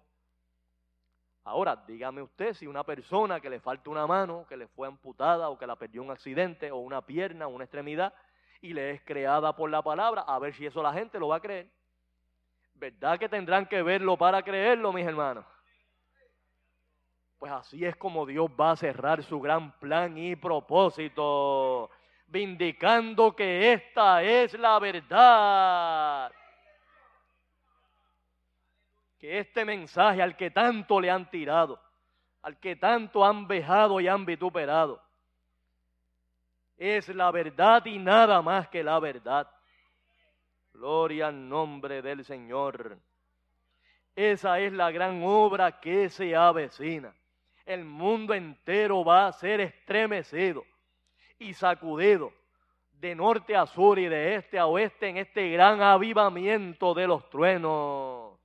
[1.43, 5.49] Ahora, dígame usted si una persona que le falta una mano, que le fue amputada
[5.49, 8.13] o que la perdió un accidente o una pierna, una extremidad,
[8.61, 11.37] y le es creada por la palabra, a ver si eso la gente lo va
[11.37, 11.67] a creer.
[12.75, 15.45] ¿Verdad que tendrán que verlo para creerlo, mis hermanos?
[17.41, 21.89] Pues así es como Dios va a cerrar su gran plan y propósito,
[22.27, 26.31] vindicando que esta es la verdad
[29.17, 31.81] que este mensaje al que tanto le han tirado,
[32.43, 35.01] al que tanto han vejado y han vituperado,
[36.77, 39.49] es la verdad y nada más que la verdad.
[40.73, 42.99] Gloria al nombre del Señor.
[44.15, 47.15] Esa es la gran obra que se avecina.
[47.65, 50.63] El mundo entero va a ser estremecido
[51.39, 52.33] y sacudido
[53.01, 57.27] de norte a sur y de este a oeste en este gran avivamiento de los
[57.31, 58.39] truenos.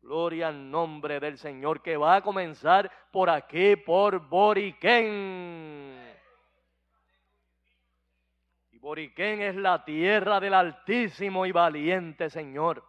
[0.00, 5.98] Gloria al nombre del Señor que va a comenzar por aquí, por Boriquén.
[8.70, 12.82] Y Boriquén es la tierra del altísimo y valiente Señor.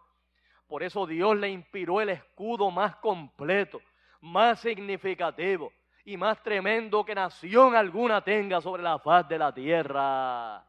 [0.66, 3.80] Por eso Dios le inspiró el escudo más completo,
[4.20, 5.72] más significativo
[6.04, 10.64] y más tremendo que nación alguna tenga sobre la faz de la tierra.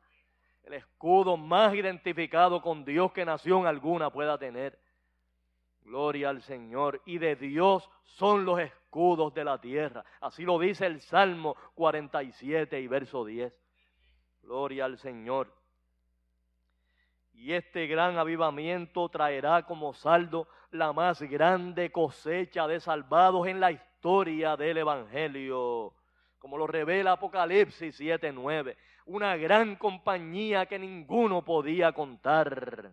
[0.63, 4.77] El escudo más identificado con Dios que nación alguna pueda tener.
[5.81, 7.01] Gloria al Señor.
[7.05, 10.03] Y de Dios son los escudos de la tierra.
[10.19, 13.53] Así lo dice el Salmo 47 y verso 10.
[14.41, 15.53] Gloria al Señor.
[17.31, 23.71] Y este gran avivamiento traerá como saldo la más grande cosecha de salvados en la
[23.71, 25.93] historia del Evangelio.
[26.39, 28.75] Como lo revela Apocalipsis 7:9.
[29.05, 32.91] Una gran compañía que ninguno podía contar.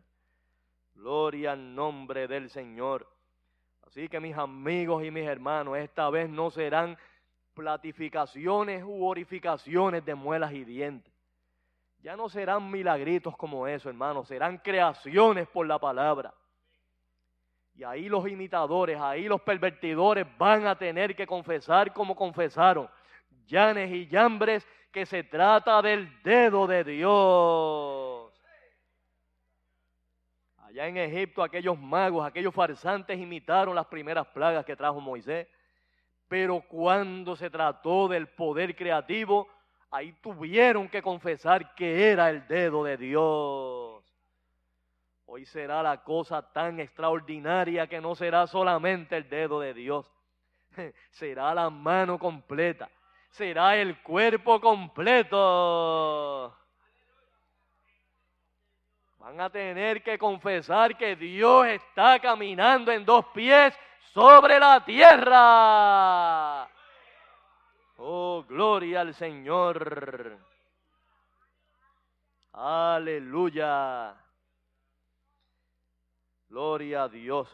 [0.94, 3.08] Gloria al nombre del Señor.
[3.82, 6.96] Así que mis amigos y mis hermanos, esta vez no serán
[7.54, 11.12] platificaciones u orificaciones de muelas y dientes.
[12.00, 16.34] Ya no serán milagritos como eso, hermanos, serán creaciones por la palabra.
[17.74, 22.88] Y ahí los imitadores, ahí los pervertidores van a tener que confesar como confesaron,
[23.46, 28.32] llanes y llambres, que se trata del dedo de Dios.
[30.74, 35.46] Ya en Egipto aquellos magos, aquellos farsantes imitaron las primeras plagas que trajo Moisés,
[36.26, 39.48] pero cuando se trató del poder creativo,
[39.88, 43.93] ahí tuvieron que confesar que era el dedo de Dios.
[45.34, 50.08] Hoy será la cosa tan extraordinaria que no será solamente el dedo de Dios,
[51.10, 52.88] será la mano completa,
[53.30, 56.56] será el cuerpo completo.
[59.18, 63.76] Van a tener que confesar que Dios está caminando en dos pies
[64.12, 66.68] sobre la tierra.
[67.96, 70.38] Oh, gloria al Señor.
[72.52, 74.23] Aleluya.
[76.54, 77.48] Gloria a Dios.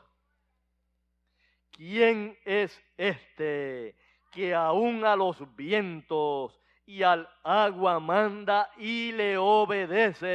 [1.70, 3.96] ¿Quién es este
[4.30, 10.28] que aún a los vientos y al agua manda y le obedecen?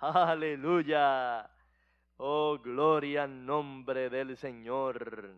[0.00, 1.48] Aleluya.
[2.18, 5.30] Oh, gloria al nombre del Señor.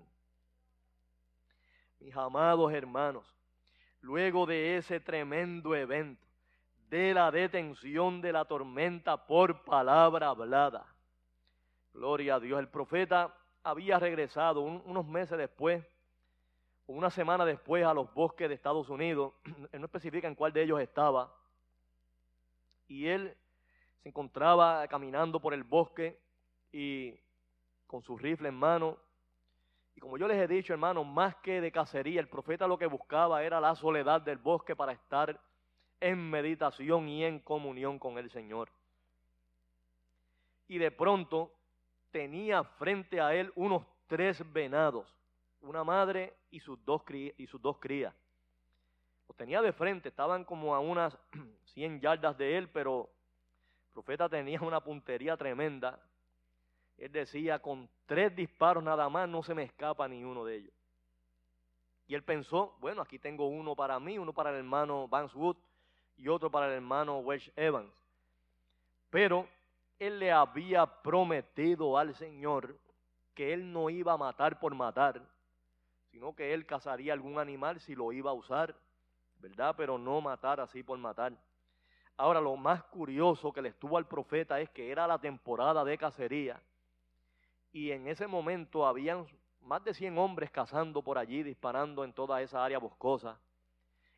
[2.01, 3.33] Mis amados hermanos,
[4.01, 6.27] luego de ese tremendo evento,
[6.91, 10.92] de la detención de la tormenta por palabra hablada,
[11.93, 15.85] gloria a Dios, el profeta había regresado unos meses después,
[16.87, 19.35] una semana después a los bosques de Estados Unidos,
[19.73, 21.33] él no especifica en cuál de ellos estaba,
[22.89, 23.37] y él
[24.03, 26.19] se encontraba caminando por el bosque
[26.73, 27.15] y
[27.87, 28.99] con su rifle en mano.
[29.95, 32.87] Y como yo les he dicho, hermano, más que de cacería, el profeta lo que
[32.87, 35.41] buscaba era la soledad del bosque para estar
[36.01, 38.71] en meditación y en comunión con el Señor.
[40.69, 41.53] Y de pronto
[42.13, 45.13] tenía frente a él unos tres venados,
[45.61, 48.15] una madre y sus dos, crías.
[49.27, 51.19] Los tenía de frente, estaban como a unas
[51.75, 53.11] 100 yardas de él, pero
[53.87, 55.99] el profeta tenía una puntería tremenda
[57.03, 60.75] él decía, con tres disparos nada más no se me escapa ni uno de ellos.
[62.07, 65.57] Y él pensó, bueno, aquí tengo uno para mí, uno para el hermano Vance Wood
[66.17, 67.93] y otro para el hermano Welsh Evans.
[69.11, 69.49] Pero
[70.07, 72.77] él le había prometido al Señor
[73.35, 75.23] que él no iba a matar por matar,
[76.11, 78.75] sino que él cazaría algún animal si lo iba a usar,
[79.37, 79.75] ¿verdad?
[79.77, 81.33] Pero no matar así por matar.
[82.17, 85.97] Ahora, lo más curioso que le estuvo al profeta es que era la temporada de
[85.97, 86.61] cacería
[87.73, 89.27] y en ese momento habían
[89.63, 93.41] más de 100 hombres cazando por allí, disparando en toda esa área boscosa.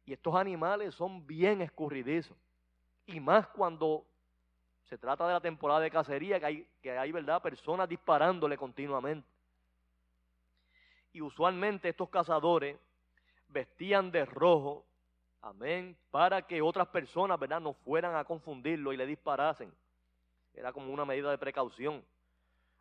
[0.04, 2.36] Y estos animales son bien escurridizos.
[3.06, 4.06] Y más cuando
[4.84, 7.40] se trata de la temporada de cacería, que hay, que hay ¿verdad?
[7.42, 9.26] personas disparándole continuamente.
[11.12, 12.76] Y usualmente estos cazadores
[13.48, 14.84] vestían de rojo,
[15.40, 19.72] amén, para que otras personas, ¿verdad?, no fueran a confundirlo y le disparasen.
[20.52, 22.04] Era como una medida de precaución.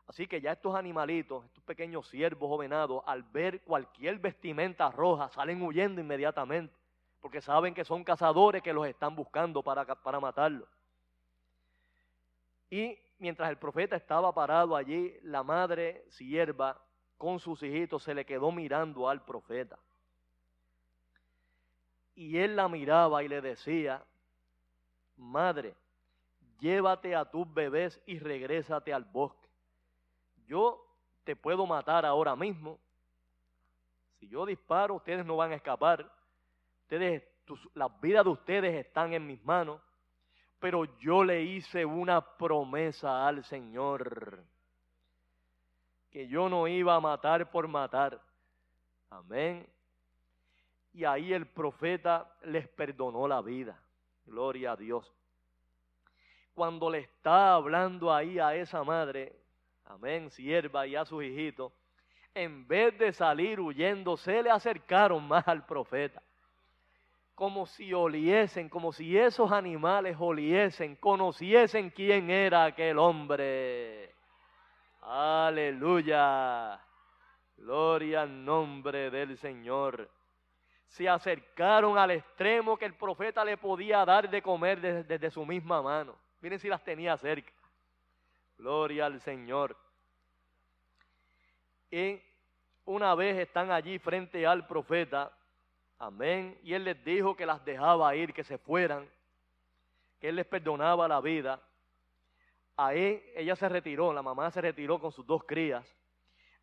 [0.08, 5.30] Así que ya estos animalitos, estos pequeños ciervos o venados, al ver cualquier vestimenta roja,
[5.30, 6.76] salen huyendo inmediatamente,
[7.22, 10.68] porque saben que son cazadores que los están buscando para, para matarlos.
[12.74, 16.82] Y mientras el profeta estaba parado allí, la madre sierva
[17.18, 19.78] con sus hijitos se le quedó mirando al profeta.
[22.16, 24.04] Y él la miraba y le decía,
[25.18, 25.76] madre,
[26.60, 29.44] llévate a tus bebés y regrésate al bosque
[30.48, 30.86] yo
[31.24, 32.80] te puedo matar ahora mismo.
[34.20, 36.10] Si yo disparo, ustedes no van a escapar.
[36.84, 37.24] Ustedes,
[37.74, 39.82] las vidas de ustedes están en mis manos.
[40.64, 44.42] Pero yo le hice una promesa al Señor.
[46.10, 48.18] Que yo no iba a matar por matar.
[49.10, 49.68] Amén.
[50.94, 53.78] Y ahí el profeta les perdonó la vida.
[54.26, 55.14] Gloria a Dios.
[56.54, 59.36] Cuando le está hablando ahí a esa madre,
[59.84, 61.74] amén, sierva y a sus hijitos,
[62.34, 66.24] en vez de salir huyendo, se le acercaron más al profeta.
[67.44, 74.16] Como si oliesen, como si esos animales oliesen, conociesen quién era aquel hombre.
[75.02, 76.80] Aleluya.
[77.58, 80.10] Gloria al nombre del Señor.
[80.88, 85.82] Se acercaron al extremo que el profeta le podía dar de comer desde, su misma
[85.82, 86.16] mano.
[86.40, 87.52] Miren si las tenía cerca.
[88.58, 89.76] Gloria al Señor.
[91.92, 92.22] Y
[92.86, 95.30] una vez están allí frente al profeta,
[96.08, 99.10] amén, y él les dijo que las dejaba ir, que se fueran,
[100.20, 101.62] que él les perdonaba la vida.
[102.76, 105.96] Ahí ella se retiró, la mamá se retiró con sus dos crías,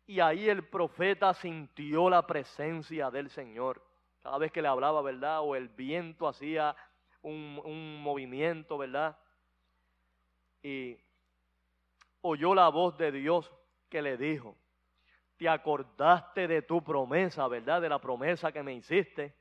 [0.05, 3.81] y ahí el profeta sintió la presencia del Señor.
[4.21, 5.41] Cada vez que le hablaba, ¿verdad?
[5.41, 6.75] O el viento hacía
[7.21, 9.17] un, un movimiento, ¿verdad?
[10.61, 10.97] Y
[12.21, 13.51] oyó la voz de Dios
[13.89, 14.55] que le dijo,
[15.41, 17.81] te acordaste de tu promesa, ¿verdad?
[17.81, 19.33] De la promesa que me hiciste.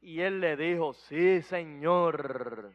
[0.00, 2.72] Y él le dijo, sí, Señor.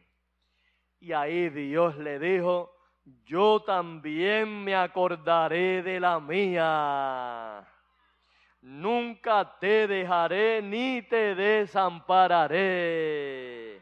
[1.00, 2.76] Y ahí Dios le dijo,
[3.24, 7.66] yo también me acordaré de la mía.
[8.60, 13.80] nunca te dejaré ni te desampararé.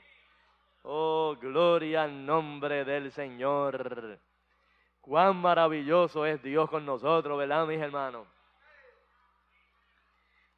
[0.82, 4.20] Oh, gloria al nombre del Señor.
[5.00, 8.28] Cuán maravilloso es Dios con nosotros, ¿verdad, mis hermanos?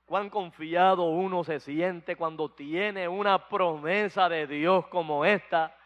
[0.06, 5.76] Cuán confiado uno se siente cuando tiene una promesa de Dios como esta,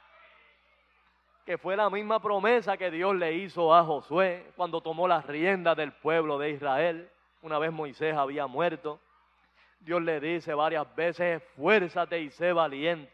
[1.47, 5.75] que fue la misma promesa que Dios le hizo a Josué cuando tomó las riendas
[5.75, 7.11] del pueblo de Israel.
[7.41, 9.01] Una vez Moisés había muerto.
[9.81, 13.11] Dios le dice varias veces, esfuérzate y sé valiente.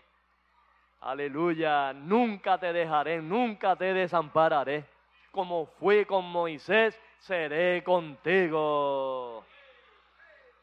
[1.02, 4.84] Aleluya, nunca te dejaré, nunca te desampararé.
[5.30, 9.35] Como fui con Moisés, seré contigo.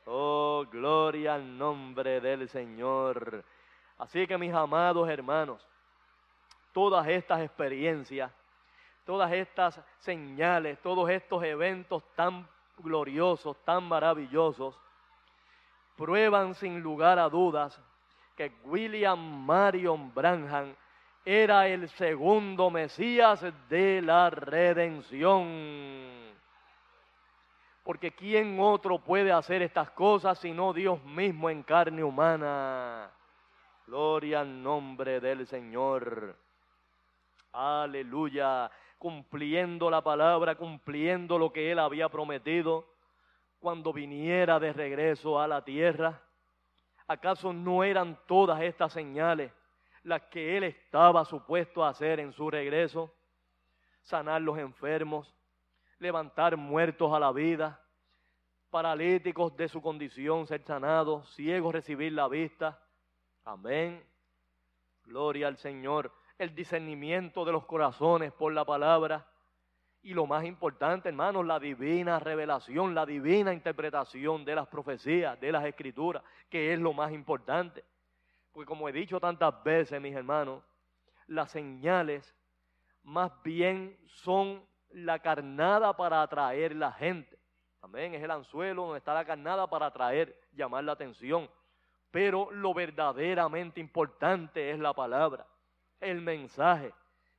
[0.05, 3.43] Oh, gloria al nombre del Señor.
[3.97, 5.65] Así que mis amados hermanos,
[6.73, 8.31] todas estas experiencias,
[9.05, 12.47] todas estas señales, todos estos eventos tan
[12.79, 14.77] gloriosos, tan maravillosos,
[15.95, 17.79] prueban sin lugar a dudas
[18.35, 20.75] que William Marion Branham
[21.23, 26.32] era el segundo Mesías de la redención.
[27.83, 33.11] Porque ¿quién otro puede hacer estas cosas sino Dios mismo en carne humana?
[33.85, 36.37] Gloria al nombre del Señor.
[37.51, 38.71] Aleluya.
[38.97, 42.87] Cumpliendo la palabra, cumpliendo lo que Él había prometido
[43.59, 46.21] cuando viniera de regreso a la tierra.
[47.05, 49.51] ¿Acaso no eran todas estas señales
[50.03, 53.13] las que Él estaba supuesto a hacer en su regreso?
[54.03, 55.33] Sanar los enfermos,
[56.03, 57.81] levantar muertos a la vida,
[58.69, 62.77] paralíticos de su condición ser sanados, ciegos recibir la vista.
[63.45, 64.03] Amén.
[65.05, 66.11] Gloria al Señor.
[66.37, 69.25] El discernimiento de los corazones por la palabra.
[70.01, 75.53] Y lo más importante, hermanos, la divina revelación, la divina interpretación de las profecías, de
[75.53, 77.85] las escrituras, que es lo más importante.
[78.51, 80.61] Porque como he dicho tantas veces, mis hermanos,
[81.27, 82.35] las señales
[83.03, 84.61] más bien son
[84.93, 87.39] la carnada para atraer la gente.
[87.81, 91.49] Amén, es el anzuelo donde está la carnada para atraer, llamar la atención.
[92.11, 95.45] Pero lo verdaderamente importante es la palabra,
[95.99, 96.93] el mensaje,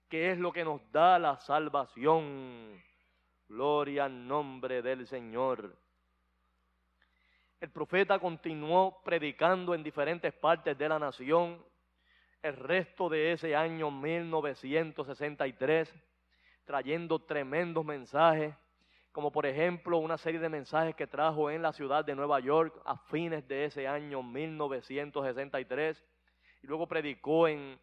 [0.08, 2.82] que es lo que nos da la salvación.
[3.48, 5.76] Gloria al nombre del Señor.
[7.60, 11.64] El profeta continuó predicando en diferentes partes de la nación
[12.42, 15.94] el resto de ese año 1963
[16.64, 18.54] trayendo tremendos mensajes,
[19.12, 22.80] como por ejemplo una serie de mensajes que trajo en la ciudad de Nueva York
[22.84, 26.04] a fines de ese año 1963,
[26.62, 27.78] y luego predicó en,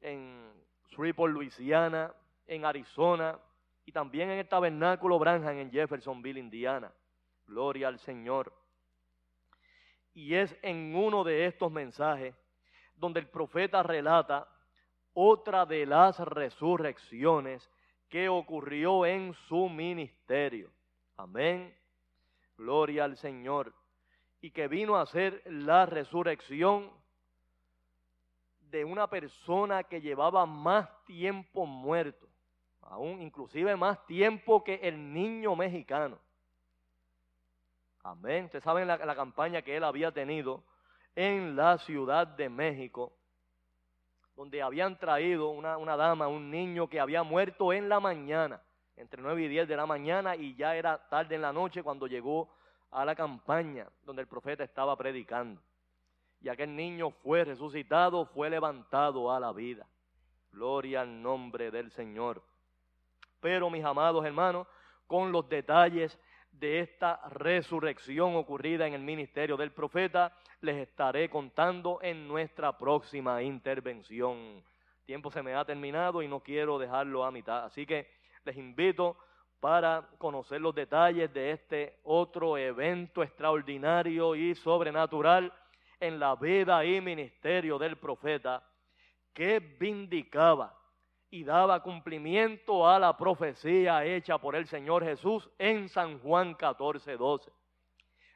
[0.00, 0.50] en
[0.90, 2.14] Shreveport, Luisiana,
[2.46, 3.38] en Arizona,
[3.84, 6.92] y también en el tabernáculo Branham en Jeffersonville, Indiana.
[7.46, 8.52] Gloria al Señor.
[10.14, 12.34] Y es en uno de estos mensajes
[12.94, 14.48] donde el profeta relata
[15.14, 17.68] otra de las resurrecciones
[18.12, 20.70] que ocurrió en su ministerio.
[21.16, 21.74] Amén.
[22.58, 23.72] Gloria al Señor.
[24.42, 26.90] Y que vino a ser la resurrección
[28.68, 32.28] de una persona que llevaba más tiempo muerto,
[32.82, 36.18] aún inclusive más tiempo que el niño mexicano.
[38.02, 38.44] Amén.
[38.44, 40.62] Ustedes saben la, la campaña que él había tenido
[41.16, 43.16] en la Ciudad de México
[44.36, 48.60] donde habían traído una, una, dama, un niño que había muerto en la mañana,
[48.96, 52.06] entre 9 y 10 de la mañana, y ya era tarde en la noche cuando
[52.06, 52.48] llegó
[52.90, 55.60] a la campaña donde el profeta estaba predicando.
[56.40, 59.86] Y aquel niño fue resucitado, fue levantado a la vida.
[60.50, 62.42] Gloria al nombre del Señor.
[63.40, 64.66] Pero mis amados hermanos,
[65.06, 66.18] con los detalles
[66.52, 73.42] de esta resurrección ocurrida en el ministerio del profeta, les estaré contando en nuestra próxima
[73.42, 74.62] intervención.
[75.04, 78.06] tiempo se me ha terminado y no quiero dejarlo a mitad, así que
[78.44, 79.16] les invito
[79.60, 85.52] para conocer los detalles de este otro evento extraordinario y sobrenatural
[86.00, 88.62] en la vida y ministerio del profeta
[89.32, 90.81] que vindicaba
[91.32, 97.16] y daba cumplimiento a la profecía hecha por el Señor Jesús en San Juan 14,
[97.16, 97.50] 12.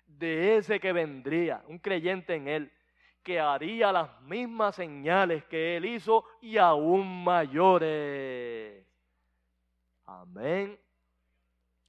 [0.07, 2.73] De ese que vendría, un creyente en él,
[3.23, 8.83] que haría las mismas señales que él hizo y aún mayores.
[10.07, 10.79] Amén.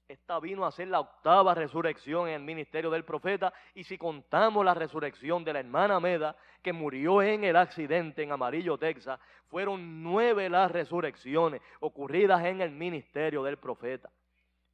[0.07, 3.51] Esta vino a ser la octava resurrección en el ministerio del profeta.
[3.75, 8.31] Y si contamos la resurrección de la hermana Meda, que murió en el accidente en
[8.31, 14.09] Amarillo, Texas, fueron nueve las resurrecciones ocurridas en el ministerio del profeta.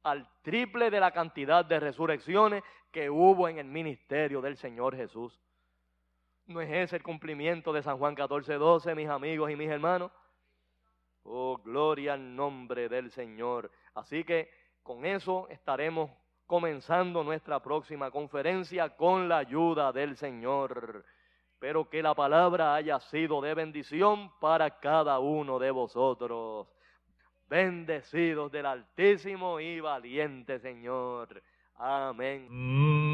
[0.04, 2.62] al triple de la cantidad de resurrecciones
[2.92, 5.40] que hubo en el ministerio del Señor Jesús.
[6.46, 10.12] ¿No es ese el cumplimiento de San Juan 14, 12, mis amigos y mis hermanos?
[11.22, 13.70] Oh, gloria al nombre del Señor.
[13.94, 14.50] Así que
[14.84, 16.10] con eso estaremos
[16.46, 21.04] comenzando nuestra próxima conferencia con la ayuda del Señor.
[21.54, 26.68] Espero que la palabra haya sido de bendición para cada uno de vosotros.
[27.48, 31.42] Bendecidos del Altísimo y valiente Señor.
[31.76, 32.46] Amén.
[32.50, 33.13] Y